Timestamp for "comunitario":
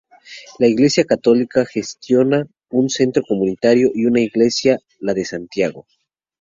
3.21-3.91